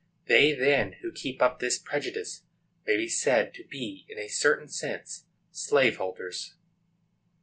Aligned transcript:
They, 0.25 0.55
then, 0.55 0.93
who 1.03 1.11
keep 1.11 1.43
up 1.43 1.59
this 1.59 1.77
prejudice, 1.77 2.41
may 2.87 2.97
be 2.97 3.07
said 3.07 3.53
to 3.53 3.63
be, 3.63 4.07
in 4.09 4.17
a 4.17 4.29
certain 4.29 4.67
sense, 4.67 5.27
slave 5.51 5.97
holders. 5.97 6.55